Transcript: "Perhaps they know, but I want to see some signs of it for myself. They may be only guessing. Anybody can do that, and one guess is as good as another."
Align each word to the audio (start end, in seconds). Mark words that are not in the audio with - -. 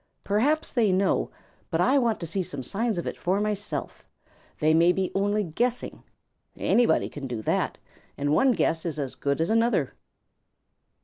"Perhaps 0.23 0.73
they 0.73 0.91
know, 0.91 1.29
but 1.69 1.79
I 1.79 1.99
want 1.99 2.19
to 2.21 2.25
see 2.25 2.41
some 2.41 2.63
signs 2.63 2.97
of 2.97 3.05
it 3.05 3.17
for 3.19 3.39
myself. 3.39 4.03
They 4.57 4.73
may 4.73 4.91
be 4.91 5.11
only 5.13 5.43
guessing. 5.43 6.01
Anybody 6.57 7.07
can 7.07 7.27
do 7.27 7.43
that, 7.43 7.77
and 8.17 8.33
one 8.33 8.53
guess 8.53 8.83
is 8.83 8.97
as 8.97 9.13
good 9.13 9.39
as 9.39 9.51
another." 9.51 9.93